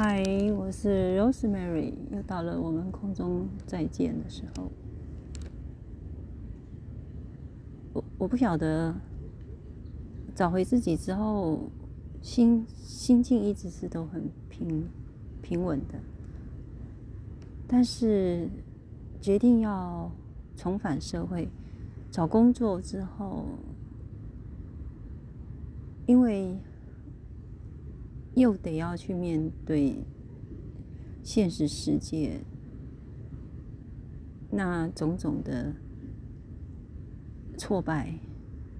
[0.00, 0.22] 嗨，
[0.56, 4.70] 我是 Rosemary，又到了我们空中再见的时候。
[7.92, 8.94] 我我不晓得
[10.36, 11.68] 找回自己之后，
[12.22, 14.88] 心心境一直是都很平
[15.42, 15.98] 平稳的，
[17.66, 18.48] 但是
[19.20, 20.08] 决定要
[20.56, 21.48] 重返社会
[22.08, 23.46] 找工作之后，
[26.06, 26.56] 因为。
[28.38, 30.02] 又得要去面对
[31.22, 32.40] 现实世界，
[34.50, 35.74] 那种种的
[37.56, 38.14] 挫败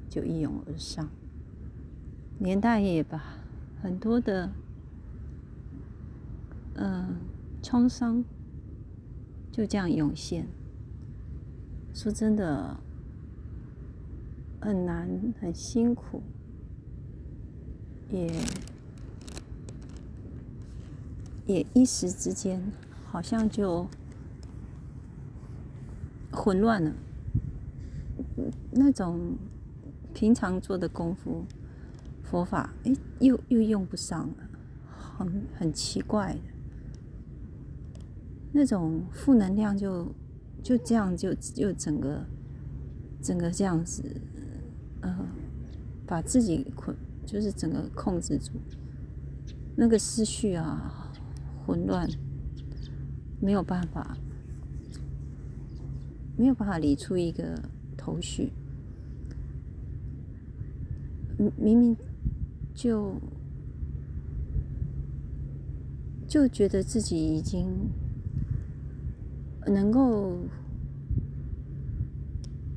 [0.08, 1.08] 就一涌而上，
[2.38, 3.38] 年代也吧
[3.82, 4.50] 很多的
[6.74, 7.16] 嗯
[7.62, 8.24] 创伤
[9.50, 10.46] 就这样涌现。
[11.92, 12.76] 说真的，
[14.60, 16.22] 很难，很辛苦，
[18.10, 18.30] 也。
[21.48, 22.62] 也一时之间，
[23.06, 23.88] 好像就
[26.30, 26.92] 混乱了。
[28.70, 29.34] 那种
[30.12, 31.46] 平常做的功夫、
[32.22, 34.34] 佛法，哎，又又用不上了，
[34.90, 36.40] 很很奇怪的。
[38.52, 40.06] 那种负能量就
[40.62, 42.26] 就这样就就整个
[43.22, 44.02] 整个这样子，
[45.00, 45.26] 呃，
[46.06, 48.52] 把自己困，就是整个控制住
[49.76, 51.06] 那个思绪啊。
[51.68, 52.08] 混乱，
[53.42, 54.16] 没有办法，
[56.34, 57.62] 没有办法理出一个
[57.94, 58.50] 头绪。
[61.58, 61.94] 明明
[62.74, 63.20] 就
[66.26, 67.68] 就觉得自己已经
[69.66, 70.38] 能够，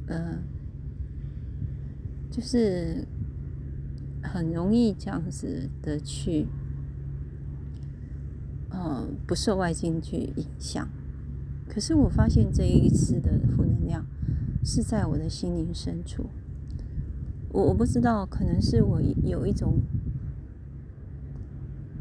[0.08, 0.38] 呃，
[2.30, 3.08] 就是
[4.22, 6.46] 很容易这样子的去。
[8.72, 10.88] 呃，不受外境去影响。
[11.68, 14.06] 可是我发现这一次的负能量
[14.64, 16.26] 是在我的心灵深处。
[17.52, 19.82] 我我不知道，可能是我有一种，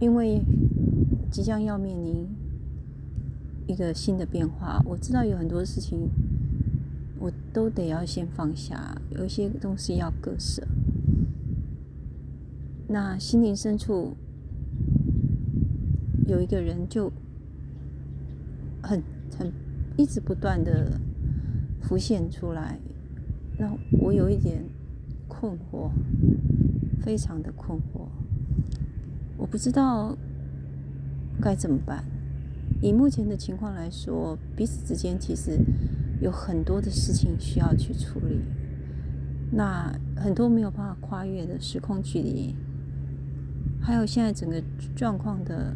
[0.01, 0.43] 因为
[1.31, 2.29] 即将要面临
[3.67, 6.09] 一个新的变化，我知道有很多事情
[7.19, 10.67] 我都得要先放下，有一些东西要割舍。
[12.89, 14.15] 那心灵深处。
[16.31, 17.13] 有一个人就
[18.81, 19.03] 很
[19.37, 19.53] 很
[19.97, 20.97] 一直不断的
[21.83, 22.79] 浮现出来，
[23.59, 24.65] 那我有一点
[25.27, 25.91] 困惑，
[27.03, 28.07] 非常的困惑，
[29.37, 30.17] 我不知道
[31.41, 32.05] 该怎么办。
[32.81, 35.59] 以目前的情况来说，彼此之间其实
[36.21, 38.41] 有很多的事情需要去处理，
[39.51, 42.55] 那很多没有办法跨越的时空距离，
[43.83, 44.63] 还有现在整个
[44.95, 45.75] 状况的。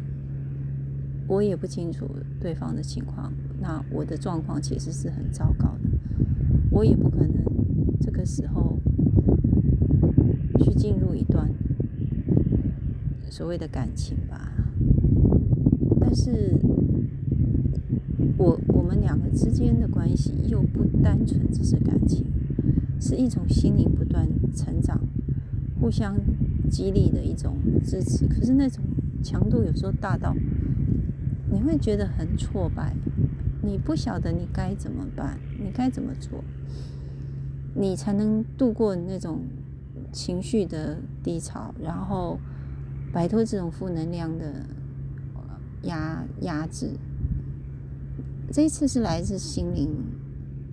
[1.27, 2.07] 我也不清楚
[2.39, 5.89] 对方的情况，那我的状况其实是很糟糕的，
[6.69, 7.33] 我也不可能
[7.99, 8.79] 这个时候
[10.59, 11.49] 去进入一段
[13.29, 14.53] 所谓的感情吧。
[15.99, 16.59] 但是，
[18.37, 22.23] 我我们两个之间的关系又不单纯只是感情，
[23.01, 25.01] 是一种心灵不断成长、
[25.81, 26.15] 互相
[26.69, 28.27] 激励的一种支持。
[28.27, 28.83] 可是那种
[29.23, 30.35] 强度有时候大到。
[31.55, 32.93] 你会觉得很挫败，
[33.61, 36.43] 你不晓得你该怎么办，你该怎么做，
[37.73, 39.39] 你才能度过那种
[40.11, 42.37] 情绪的低潮，然后
[43.13, 44.65] 摆脱这种负能量的
[45.83, 46.89] 压压制。
[48.51, 49.89] 这一次是来自心灵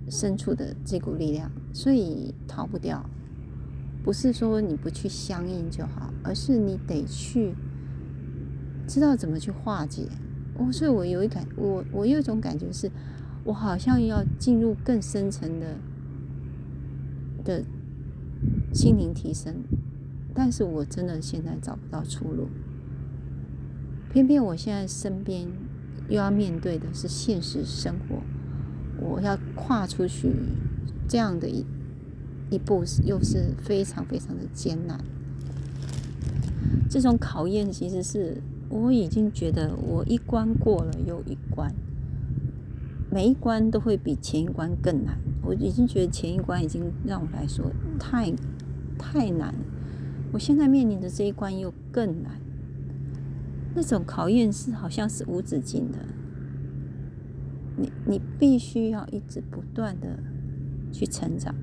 [0.09, 3.09] 深处的这股力量，所以逃不掉。
[4.03, 7.55] 不是说你不去相应就好，而是你得去
[8.85, 10.09] 知道怎么去化解。
[10.55, 12.91] 我所以，我有一感，我我有一种感觉是，
[13.43, 15.75] 我好像要进入更深层的
[17.43, 17.63] 的
[18.71, 19.55] 心灵提升，
[20.33, 22.49] 但是我真的现在找不到出路。
[24.11, 25.47] 偏偏我现在身边
[26.07, 28.21] 又要面对的是现实生活，
[29.01, 30.31] 我要跨出去
[31.07, 31.65] 这样的一
[32.51, 35.03] 一步，又是非常非常的艰难。
[36.87, 38.41] 这种考验其实是。
[38.73, 41.71] 我已经觉得我一关过了又一关，
[43.11, 45.15] 每一关都会比前一关更难。
[45.43, 48.33] 我已经觉得前一关已经让我来说太
[48.97, 49.59] 太难了，
[50.31, 52.41] 我现在面临的这一关又更难。
[53.75, 55.99] 那种考验是好像是无止境的，
[57.77, 60.17] 你你必须要一直不断的
[60.91, 61.53] 去成长。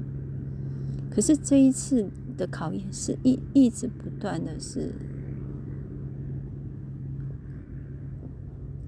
[1.10, 4.94] 可是这一次的考验是一一直不断的是。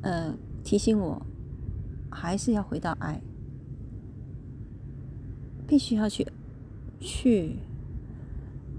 [0.02, 1.24] 呃，提醒我
[2.10, 3.20] 还是要回到爱，
[5.66, 6.26] 必须要去
[7.00, 7.56] 去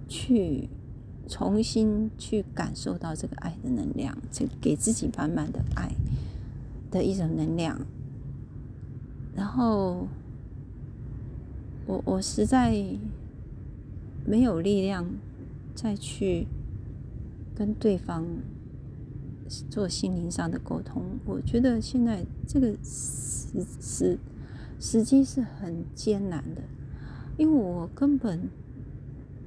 [0.07, 0.69] 去
[1.27, 5.91] 重新去感受到这个爱的能量，这给自己满满的爱
[6.91, 7.79] 的一种能量。
[9.35, 10.07] 然后，
[11.87, 12.85] 我我实在
[14.25, 15.05] 没有力量
[15.73, 16.47] 再去
[17.55, 18.25] 跟对方
[19.69, 21.03] 做心灵上的沟通。
[21.25, 24.17] 我觉得现在这个时时
[24.79, 26.61] 时机是很艰难的，
[27.37, 28.49] 因为我根本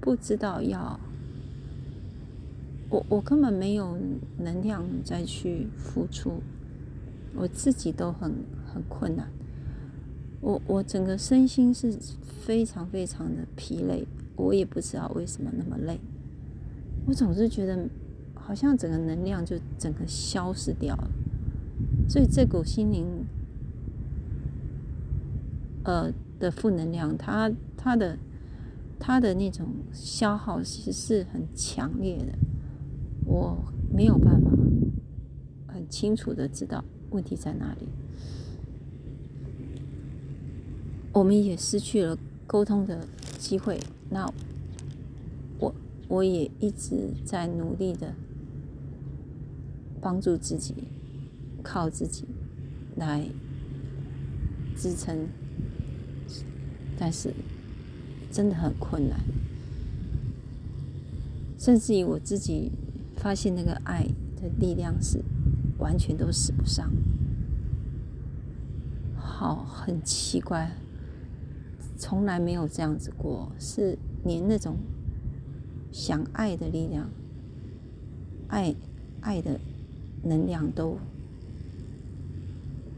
[0.01, 0.99] 不知道要，
[2.89, 3.99] 我我根本没有
[4.39, 6.41] 能量再去付出，
[7.35, 8.33] 我自己都很
[8.73, 9.29] 很困难。
[10.41, 11.99] 我我整个身心是
[12.45, 14.07] 非常非常的疲累，
[14.37, 15.99] 我也不知道为什么那么累。
[17.07, 17.89] 我总是觉得
[18.47, 21.11] 好像整个能量就整个消失掉了，
[22.09, 23.27] 所以这股心灵，
[25.83, 28.17] 呃的负能量，它它的
[29.01, 32.39] 它的那种消耗其实是很强烈的，
[33.25, 33.59] 我
[33.93, 34.51] 没有办法
[35.67, 37.89] 很清楚的知道问题在哪里。
[41.13, 42.17] 我们也失去了
[42.47, 43.07] 沟通的
[43.39, 43.81] 机会。
[44.09, 44.31] 那
[45.59, 45.75] 我
[46.07, 48.15] 我也一直在努力的
[50.07, 50.73] 帮助自己，
[51.65, 52.27] 靠自己
[52.95, 53.27] 来
[54.77, 55.27] 支撑，
[56.97, 57.35] 但是
[58.31, 59.19] 真的很困难。
[61.59, 62.71] 甚至于我自己
[63.17, 64.05] 发现，那个爱
[64.37, 65.21] 的力量是
[65.81, 66.89] 完全都使不上。
[69.17, 70.71] 好，很奇怪。
[71.99, 74.77] 从来没有这样子过，是连那种
[75.91, 77.11] 想爱的力量、
[78.47, 78.73] 爱
[79.21, 79.59] 爱的
[80.29, 80.99] 能量都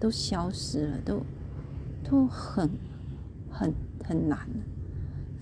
[0.00, 1.22] 都消失了，都
[2.02, 2.70] 都很
[3.50, 3.72] 很
[4.04, 4.48] 很难，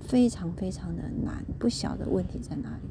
[0.01, 1.45] 非常非常的难。
[1.59, 2.89] 不晓得问题在哪里，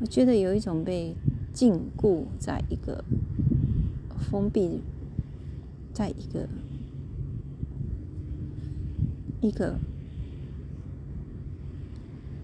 [0.00, 1.14] 我觉得有一种被
[1.52, 3.04] 禁锢在一个
[4.30, 4.80] 封闭，
[5.92, 6.48] 在一个。
[9.40, 9.78] 一个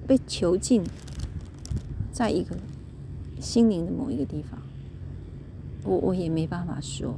[0.07, 0.85] 被囚禁
[2.13, 2.57] 在一个
[3.41, 4.63] 心灵的某一个地方，
[5.85, 7.15] 我我也没办法说，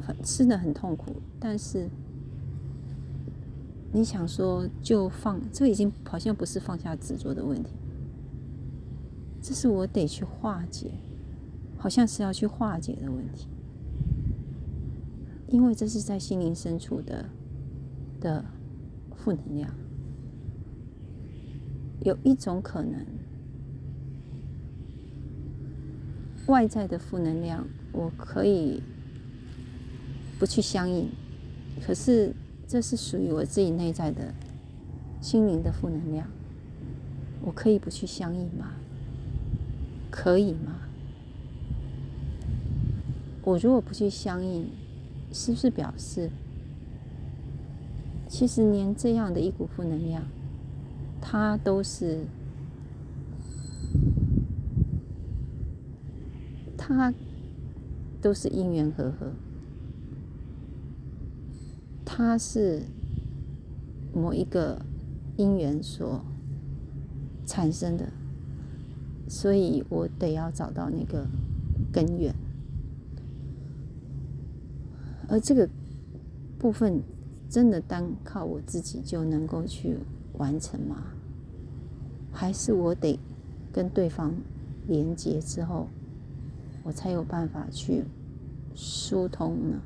[0.00, 1.14] 很吃的很痛苦。
[1.38, 1.88] 但是
[3.92, 7.70] 你想说就放，这已经好像不是放下执着的问题，
[9.42, 10.90] 这是我得去化解，
[11.76, 13.46] 好像是要去化解的问题。
[15.48, 17.28] 因为这是在心灵深处的
[18.20, 18.44] 的
[19.16, 19.68] 负能量，
[22.04, 23.04] 有一种可能，
[26.46, 28.82] 外在的负能量我可以
[30.38, 31.08] 不去相应，
[31.84, 32.34] 可是
[32.66, 34.34] 这是属于我自己内在的
[35.20, 36.26] 心灵的负能量，
[37.42, 38.72] 我可以不去相应吗？
[40.10, 40.80] 可以吗？
[43.42, 44.68] 我如果不去相应。
[45.32, 46.28] 是不是表示，
[48.26, 50.24] 其实连这样的一股负能量，
[51.20, 52.24] 它都是，
[56.94, 57.14] 它
[58.20, 59.32] 都是因缘和合，
[62.04, 62.82] 它是
[64.12, 64.82] 某一个
[65.36, 66.24] 因缘所
[67.46, 68.08] 产生的，
[69.28, 71.26] 所以我得要找到那个
[71.92, 72.34] 根源。
[75.28, 75.68] 而这个
[76.58, 77.00] 部分
[77.48, 79.98] 真的单靠我自己就能够去
[80.34, 81.04] 完成吗？
[82.32, 83.18] 还是我得
[83.72, 84.34] 跟对方
[84.86, 85.88] 连接之后，
[86.82, 88.04] 我才有办法去
[88.74, 89.80] 疏通呢？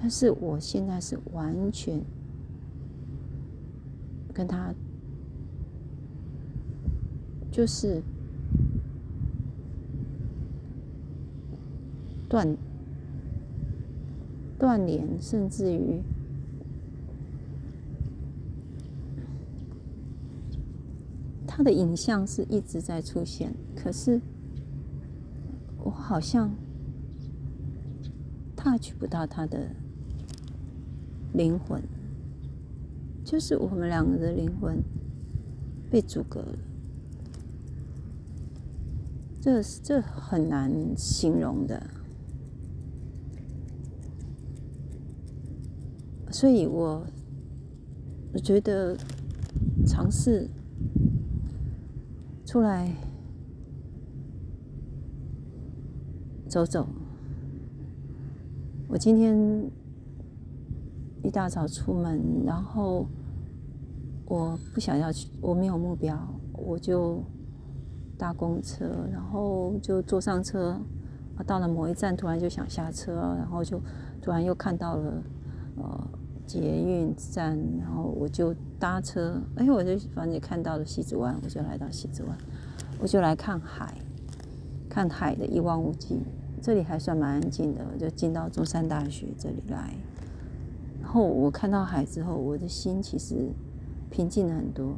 [0.00, 2.00] 但是我现在是完全
[4.32, 4.74] 跟他
[7.50, 8.02] 就是
[12.28, 12.56] 断。
[14.60, 16.02] 断联，甚至于
[21.46, 24.20] 他的影像是一直在出现，可是
[25.98, 26.50] 好像
[28.56, 29.68] touch 不到他的
[31.34, 31.82] 灵魂，
[33.24, 34.82] 就是我们两个的灵魂
[35.90, 36.58] 被阻隔了，
[39.40, 41.82] 这这很难形容的。
[46.30, 47.06] 所以，我
[48.32, 48.96] 我觉得
[49.86, 50.48] 尝试
[52.44, 52.94] 出来
[56.48, 56.86] 走走。
[58.88, 59.36] 我今天
[61.22, 63.06] 一大早出门，然后
[64.24, 66.18] 我不想要去，我没有目标，
[66.54, 67.22] 我就
[68.16, 70.80] 搭公车，然后就坐上车，
[71.46, 73.78] 到了某一站，突然就想下车，然后就
[74.22, 75.22] 突然又看到了
[75.76, 76.08] 呃
[76.46, 82.38] 捷运站，然后我就搭车，哎，我就反正看到了西子湾，我就来到西子湾，
[82.98, 83.94] 我就来看海。
[84.98, 86.18] 看海的一望无际，
[86.60, 87.86] 这里还算蛮安静的。
[87.96, 89.94] 就进到中山大学这里来，
[91.00, 93.52] 然后我看到海之后，我的心其实
[94.10, 94.96] 平静了很多。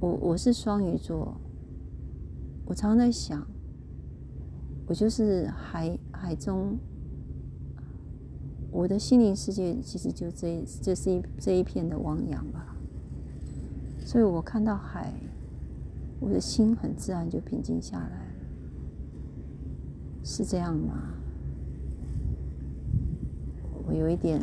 [0.00, 1.36] 我我是双鱼座，
[2.66, 3.46] 我常常在想，
[4.88, 6.76] 我就是海海中，
[8.72, 12.74] 我的心灵世界其实就这这是一这一片的汪洋吧。
[14.04, 15.14] 所以我看到海。
[16.22, 18.28] 我的心很自然就平静下来，
[20.22, 21.08] 是这样吗？
[23.84, 24.40] 我有一点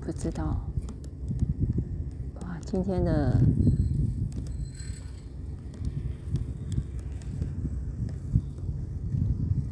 [0.00, 0.64] 不知道。
[2.42, 3.40] 哇，今天的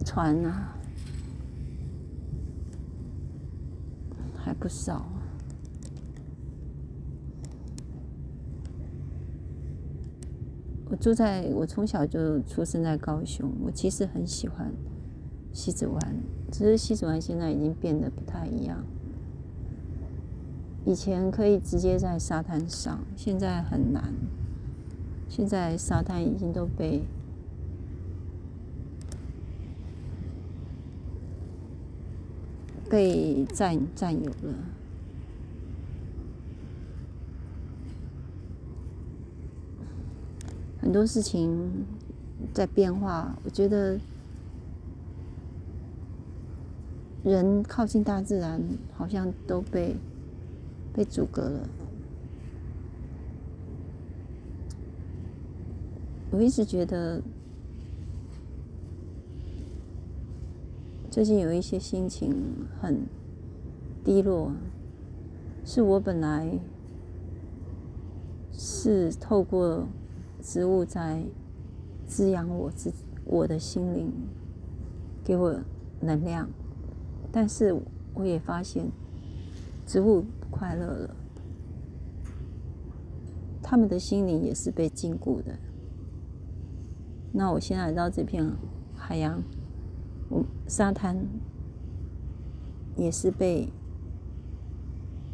[0.05, 0.75] 船啊，
[4.37, 5.07] 还不少。
[10.89, 14.73] 我住在我从小就出生在高雄，我其实很喜欢
[15.53, 16.17] 西子湾，
[16.53, 18.85] 只是西子湾现在已经变得不太一样。
[20.85, 24.15] 以前可以直接在沙滩上，现在很难。
[25.29, 27.03] 现在沙滩已经都被
[32.89, 34.55] 被占占有了。
[40.87, 41.85] 很多事情
[42.55, 43.99] 在变化，我觉得
[47.25, 48.63] 人靠近大自然，
[48.97, 49.97] 好像都被
[50.95, 51.69] 被阻隔了。
[56.31, 57.21] 我一直觉得
[61.11, 62.33] 最近有一些心情
[62.81, 63.05] 很
[64.05, 64.53] 低落，
[65.65, 66.61] 是我本来
[68.53, 69.89] 是透过。
[70.47, 71.21] 植物在
[72.07, 72.93] 滋养我自
[73.25, 74.13] 我的心灵，
[75.25, 75.61] 给我
[76.01, 76.49] 能量，
[77.33, 77.77] 但是
[78.15, 78.89] 我也发现
[79.85, 81.17] 植物不快乐了，
[83.61, 85.59] 他们的心灵也是被禁锢的。
[87.33, 88.49] 那我现在来到这片
[88.95, 89.43] 海洋，
[90.29, 91.27] 我沙滩
[92.95, 93.69] 也是被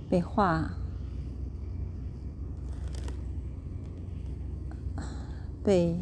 [0.08, 0.70] 被画。
[5.64, 5.96] 被，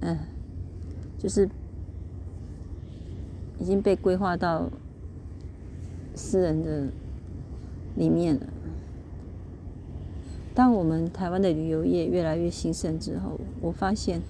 [0.00, 0.18] 嗯，
[1.18, 1.48] 就是
[3.58, 4.68] 已经被规划到
[6.14, 6.86] 私人的
[7.96, 8.46] 里面了。
[10.54, 14.20] 当我们台湾的旅游业越来越兴盛之后，我发现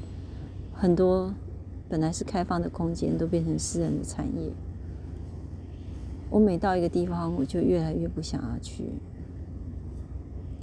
[0.73, 1.35] 很多
[1.89, 4.51] 本来是开放的空间都变成私人的产业。
[6.31, 8.85] 我每到一个地方，我就越来越不想要去。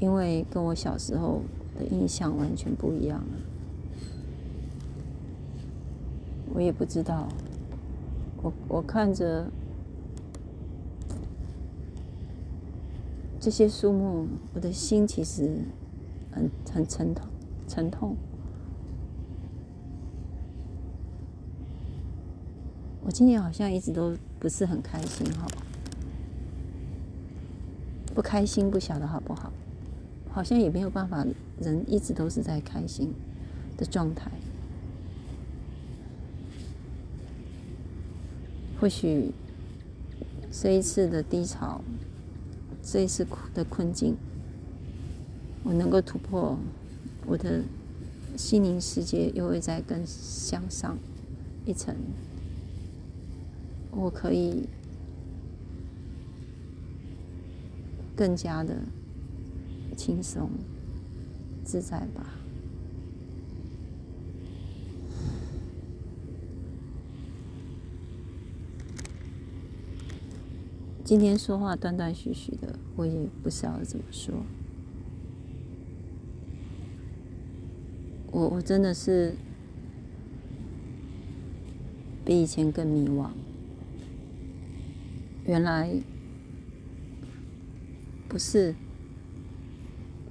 [0.02, 1.44] 因为跟我小时候
[1.78, 3.38] 的印象完全不一样了，
[6.56, 7.30] 我也不知道，
[8.42, 9.46] 我我看着
[13.40, 15.60] 这些树木，我的心其实
[16.32, 17.28] 很很沉痛，
[17.68, 18.16] 沉痛。
[23.04, 25.46] 我今年好像一直都不是很开心哈，
[28.16, 29.54] 不开心不晓得好不好。
[30.32, 31.26] 好像也没有办法，
[31.60, 33.14] 人一直都是在开心
[33.78, 34.32] 的状态。
[38.80, 39.32] 或许
[40.52, 41.82] 这一次的低潮，
[42.82, 44.16] 这一次的困境，
[45.64, 46.58] 我能够突破，
[47.28, 47.62] 我的
[48.36, 50.98] 心灵世界又会再更向上
[51.66, 51.96] 一层。
[53.92, 54.68] 我可以
[58.16, 58.76] 更加的。
[59.96, 60.50] 轻松
[61.64, 62.38] 自在吧。
[71.04, 74.34] 今天说话断断续续的，我也不知道怎么说。
[78.32, 79.36] 我我真的是
[82.24, 83.30] 比以前更迷惘。
[85.46, 85.94] 原来
[88.30, 88.74] 不是。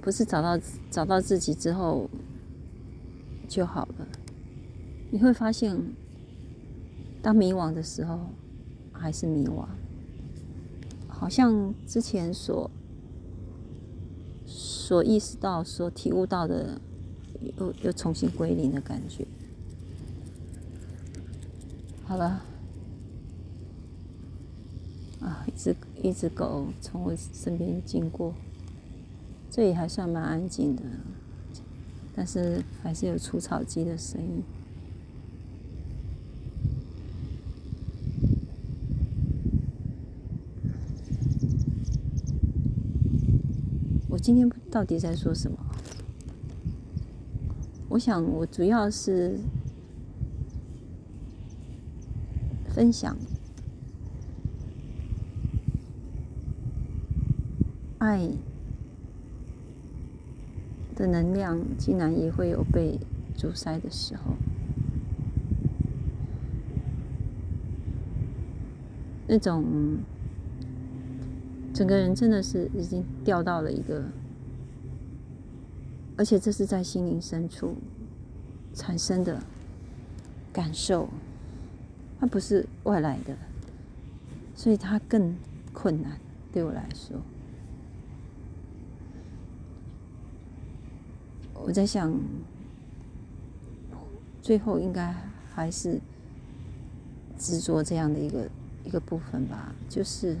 [0.01, 2.09] 不是找到找到自己之后
[3.47, 4.07] 就好了。
[5.11, 5.77] 你会发现，
[7.21, 8.19] 当迷惘的时候，
[8.91, 9.65] 还是迷惘，
[11.07, 12.71] 好像之前所
[14.45, 16.81] 所意识到、所体悟到的，
[17.57, 19.25] 又又重新归零的感觉。
[22.05, 22.41] 好了，
[25.19, 28.33] 啊，一只一只狗从我身边经过，
[29.51, 30.81] 这里还算蛮安静的，
[32.15, 34.41] 但是还是有除草机的声音。
[44.07, 45.57] 我今天到底在说什么？
[47.89, 49.37] 我想，我主要是。
[52.73, 53.17] 分享
[57.97, 58.29] 爱
[61.01, 62.99] 的能量，竟然也会有被
[63.35, 64.35] 阻塞的时候。
[69.27, 69.65] 那种
[71.73, 74.03] 整个人真的是已经掉到了一个，
[76.17, 77.75] 而且这是在心灵深处
[78.73, 79.41] 产生的
[80.53, 81.09] 感受。
[82.19, 83.35] 它不是外来的，
[84.53, 85.35] 所以它更
[85.73, 86.19] 困难。
[86.51, 87.17] 对我来说，
[91.63, 92.13] 我在想，
[94.41, 95.15] 最后应该
[95.53, 95.99] 还是
[97.37, 98.49] 执着这样的一个
[98.83, 99.73] 一个部分吧。
[99.89, 100.37] 就是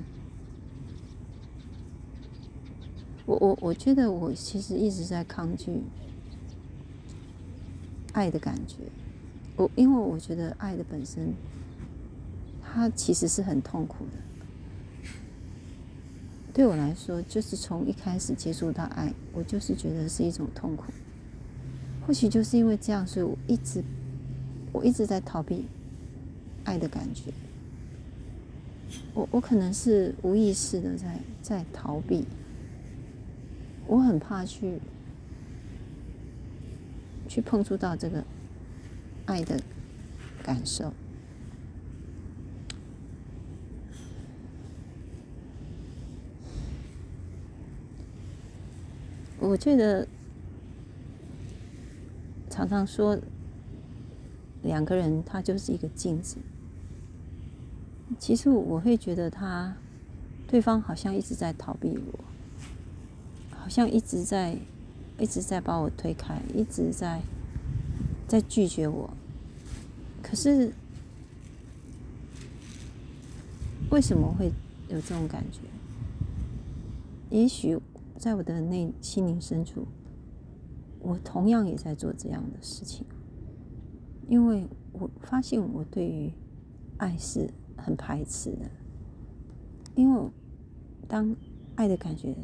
[3.25, 5.81] 我我我觉得我其实一直在抗拒
[8.13, 8.77] 爱的感觉。
[9.55, 11.33] 我因为我觉得爱的本身。
[12.73, 14.11] 它其实是很痛苦的，
[16.53, 20.85] 对我来说，就是从一开始接触到爱，我就是觉得是一种痛苦。
[22.05, 23.83] 或许就是因为这样，所以我一直，
[24.73, 25.65] 我一直在逃避
[26.63, 27.31] 爱的感觉。
[29.13, 32.25] 我我可能是无意识的在在逃避，
[33.87, 34.79] 我很怕去
[37.27, 38.23] 去碰触到这个
[39.25, 39.61] 爱的
[40.43, 40.91] 感受。
[49.39, 50.07] 我觉得
[52.51, 53.17] 常常说
[54.61, 56.35] 两个人他就是一个镜子，
[58.19, 59.73] 其实我会觉得他
[60.47, 62.19] 对方好像一直在逃避我，
[63.57, 64.57] 好像一直在
[65.17, 67.21] 一直在把我推开，一直在
[68.27, 69.09] 在拒绝我。
[70.21, 70.73] 可是
[73.89, 74.51] 为什么会
[74.89, 75.61] 有这种感觉？
[77.29, 77.79] 也许。
[78.19, 79.87] 在我的内心灵深处，
[81.01, 83.05] 我同样也在做这样的事情，
[84.27, 86.31] 因为我发现我对于
[86.97, 88.69] 爱是很排斥的，
[89.95, 90.29] 因为
[91.07, 91.35] 当
[91.75, 92.35] 爱的感觉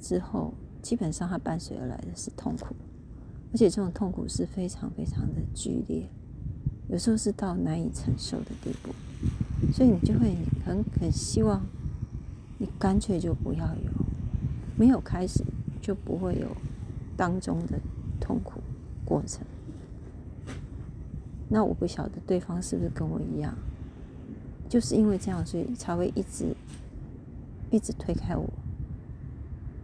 [0.00, 2.74] 之后，基本上它伴随而来的是痛苦，
[3.52, 6.08] 而且这种痛苦是非常非常的剧烈，
[6.88, 8.92] 有时候是到难以承受的地步，
[9.72, 11.62] 所以你就会很很希望。
[12.56, 13.90] 你干脆就不要有，
[14.78, 15.44] 没有开始
[15.84, 16.48] 就不会有
[17.14, 17.78] 当中的
[18.18, 18.62] 痛苦
[19.04, 19.44] 过程。
[21.50, 23.54] 那我不晓得对方是不是跟我一样，
[24.66, 26.56] 就是因为这样，所以才会一直
[27.70, 28.48] 一直推开我。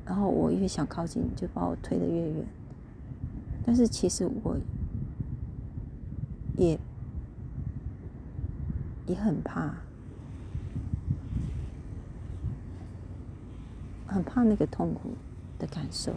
[0.07, 2.47] 然后我越想靠近，就把我推得越远。
[3.67, 4.57] 但是其实我
[6.57, 6.81] 也
[9.07, 9.75] 也很怕。
[14.07, 15.11] 很怕那个痛苦
[15.61, 16.15] 的感受，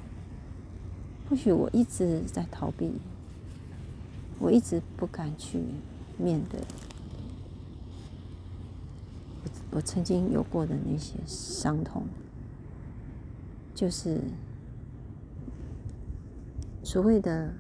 [1.30, 2.94] 或许我一直在逃避，
[4.40, 5.60] 我一直不敢去
[6.18, 6.60] 面对
[9.44, 12.08] 我我曾经有过的那些伤痛，
[13.76, 14.22] 就是
[16.84, 17.54] 所谓的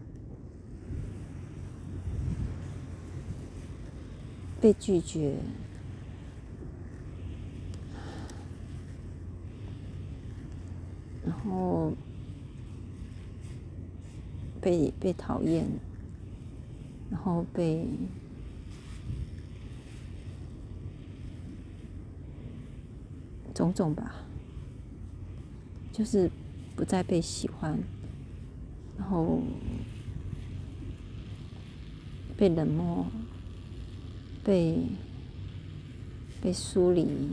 [4.62, 5.36] 被拒绝。
[11.26, 11.94] 然后
[14.62, 15.66] 被被讨厌，
[17.10, 17.88] 然后被
[23.54, 24.16] 种种吧，
[25.92, 26.30] 就是
[26.76, 27.78] 不再被喜欢，
[28.98, 29.42] 然后
[32.36, 33.06] 被冷漠，
[34.44, 34.88] 被
[36.42, 37.32] 被疏离，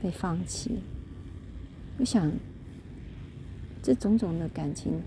[0.00, 0.78] 被放弃。
[1.98, 2.32] 我想，
[3.82, 5.00] 这种种的感情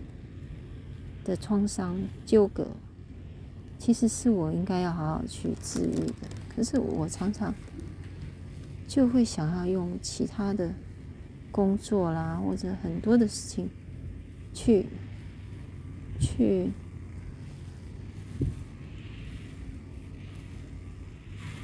[1.25, 2.67] 的创伤纠葛，
[3.77, 6.27] 其实是我应该要好好去治愈的。
[6.55, 7.53] 可是我常常
[8.87, 10.73] 就会想要用其他的
[11.51, 13.69] 工作啦，或者很多的事情
[14.53, 14.85] 去
[16.19, 16.71] 去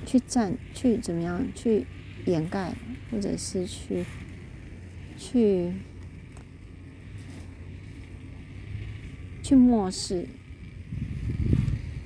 [0.05, 1.87] 去占，去怎么样去
[2.25, 2.75] 掩盖，
[3.09, 4.05] 或者是去
[5.23, 5.71] 去。
[9.45, 10.25] 去漠视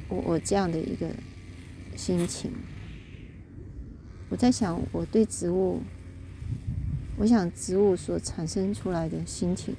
[0.09, 1.07] 我我这样的一个
[1.95, 2.51] 心情，
[4.29, 5.83] 我在想，我对植物，
[7.15, 9.75] 我想植物所产生出来的心情，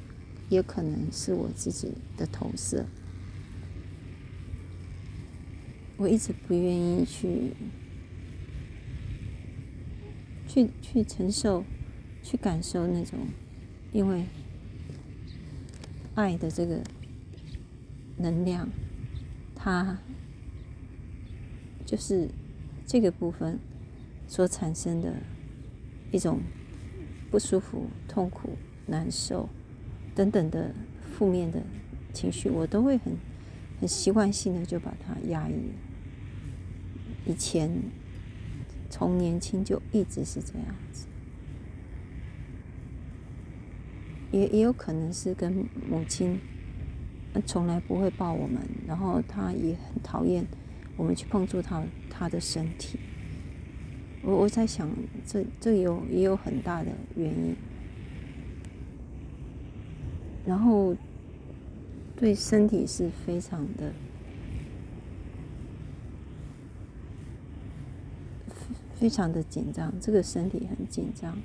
[0.49, 2.87] 也可能是我自己的投射。
[5.97, 7.55] 我一直不愿意去，
[10.47, 11.65] 去去承受，
[12.29, 13.19] 去感受那种，
[13.91, 14.27] 因为
[16.15, 16.83] 爱的这个。
[18.21, 18.69] 能量，
[19.55, 19.97] 它
[21.87, 22.29] 就是
[22.85, 23.57] 这个部分
[24.27, 25.15] 所产生的
[26.11, 26.41] 一种
[27.31, 29.49] 不舒服、痛苦、难受
[30.17, 31.63] 等等的负面的
[32.13, 33.17] 情绪，我都会很
[33.79, 35.71] 很习惯性的就把它压抑。
[37.25, 37.71] 以前
[38.91, 41.07] 从年轻就一直是这样子，
[44.31, 46.39] 也也有可能是跟母亲。
[47.47, 50.45] 从来不会抱我们，然后他也很讨厌
[50.97, 52.99] 我们去碰触他他的身体。
[54.25, 54.91] 我我在想，
[55.25, 57.55] 这这有也有很大的原因。
[60.45, 60.97] 然后
[62.17, 63.93] 对身体是非常的
[68.95, 71.39] 非常的紧张，这个身体很紧张。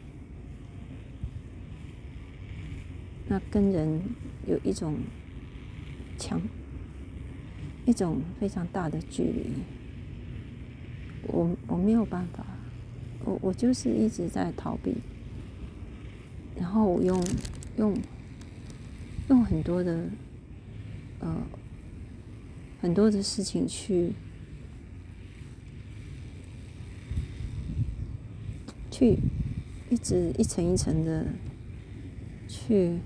[3.34, 4.00] 那跟人
[4.46, 4.96] 有一种。
[6.16, 6.40] 强
[7.86, 9.48] 一种非常大的距离，
[11.24, 12.46] 我我没有办法，
[13.26, 14.96] 我我就是一直在逃避，
[16.56, 17.22] 然后我用
[17.78, 17.98] 用
[19.28, 20.08] 用很多的
[21.20, 21.36] 呃
[22.80, 24.14] 很多的事情去
[28.92, 29.18] 去
[29.90, 31.26] 一直一层一层的
[32.48, 33.00] 去。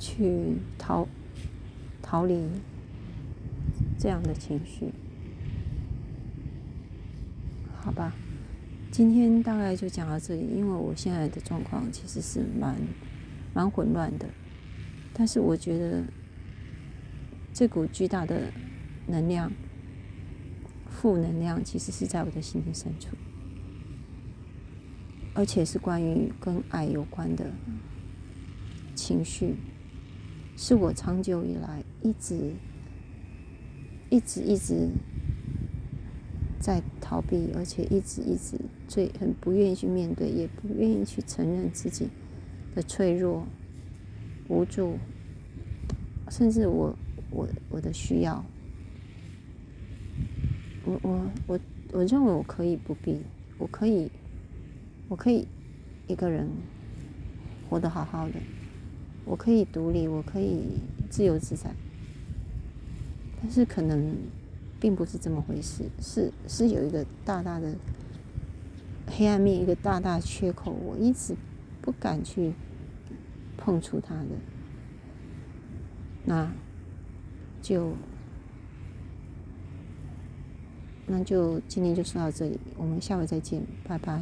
[0.00, 1.06] 去逃
[2.02, 2.48] 逃离
[3.98, 4.90] 这样的情绪，
[7.76, 8.14] 好吧？
[8.90, 12.74] 今天大概就讲到这里，因为我现在的状况其实是蛮
[13.54, 14.26] 蛮混乱的，
[15.12, 16.02] 但是我觉得
[17.52, 18.50] 这股巨大的
[19.06, 19.52] 能量、
[20.88, 23.14] 负能量，其实是在我的心灵深处，
[25.34, 27.52] 而且是关于跟爱有关的
[28.94, 29.56] 情绪。
[30.56, 32.52] 是我长久以来一直、
[34.10, 34.90] 一直、一直
[36.58, 42.08] 在逃避，而且一直、一直最很不愿意去面对，也不愿意去承认自己
[42.74, 43.46] 的脆弱、
[44.48, 44.98] 无助，
[46.28, 46.94] 甚至我、
[47.30, 48.44] 我、我的需要。
[50.84, 51.60] 我、我、我、
[51.92, 53.22] 我认为我可以不必，
[53.58, 54.10] 我可以，
[55.08, 55.46] 我可以
[56.06, 56.48] 一个人
[57.68, 58.34] 活得好好的。
[59.30, 61.70] 我可以独立，我可以自由自在，
[63.40, 64.16] 但是可能
[64.80, 67.72] 并不是这么回事，是是有一个大大的
[69.06, 71.36] 黑暗面，一个大大缺口，我一直
[71.80, 72.52] 不敢去
[73.56, 74.30] 碰触它的，
[76.24, 76.50] 那
[77.62, 77.92] 就
[81.06, 84.20] 那就今天就说到这里，我们下回再见，拜拜。